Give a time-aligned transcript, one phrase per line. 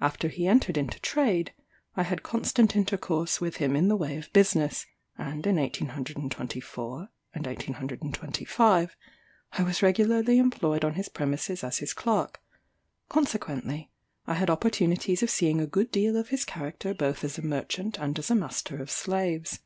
[0.00, 1.52] After he entered into trade,
[1.94, 4.86] I had constant intercourse with him in the way of business;
[5.18, 8.96] and in 1824 and 1825,
[9.52, 12.40] I was regularly employed on his premises as his clerk;
[13.10, 13.90] consequently,
[14.26, 17.98] I had opportunities of seeing a good deal of his character both as a merchant,
[18.00, 19.60] and as a master of slaves.